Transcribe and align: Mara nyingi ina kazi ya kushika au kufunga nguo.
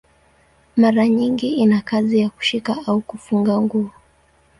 Mara 0.75 1.07
nyingi 1.07 1.47
ina 1.47 1.81
kazi 1.81 2.19
ya 2.19 2.29
kushika 2.29 2.77
au 2.87 3.01
kufunga 3.01 3.61
nguo. 3.61 3.89